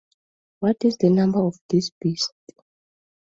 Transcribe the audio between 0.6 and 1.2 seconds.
What is the